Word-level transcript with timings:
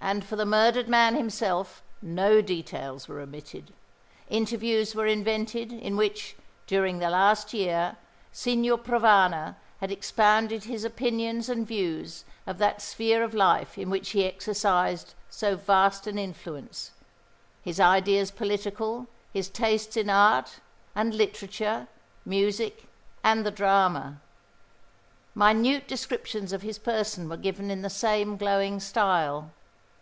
And 0.00 0.22
for 0.22 0.36
the 0.36 0.44
murdered 0.44 0.86
man 0.86 1.14
himself, 1.16 1.82
no 2.02 2.42
details 2.42 3.08
were 3.08 3.20
omitted. 3.20 3.72
Interviews 4.28 4.94
were 4.94 5.06
invented, 5.06 5.72
in 5.72 5.96
which, 5.96 6.36
during 6.66 6.98
the 6.98 7.08
last 7.08 7.54
year, 7.54 7.96
Signor 8.30 8.76
Provana 8.76 9.56
had 9.80 9.90
expounded 9.90 10.64
his 10.64 10.84
opinions 10.84 11.48
and 11.48 11.66
views 11.66 12.26
of 12.46 12.58
that 12.58 12.82
sphere 12.82 13.24
of 13.24 13.32
life 13.32 13.78
in 13.78 13.88
which 13.88 14.10
he 14.10 14.26
exercised 14.26 15.14
so 15.30 15.56
vast 15.56 16.06
an 16.06 16.18
influence 16.18 16.90
his 17.62 17.80
ideas 17.80 18.30
political, 18.30 19.06
his 19.32 19.48
tastes 19.48 19.96
in 19.96 20.10
art 20.10 20.60
and 20.94 21.14
literature, 21.14 21.88
music, 22.26 22.88
and 23.22 23.46
the 23.46 23.50
drama. 23.50 24.20
Minute 25.34 25.88
descriptions 25.88 26.52
of 26.52 26.60
his 26.60 26.78
person 26.78 27.26
were 27.26 27.38
given 27.38 27.70
in 27.70 27.80
the 27.80 27.88
same 27.88 28.36
glowing 28.36 28.80
style. 28.80 29.50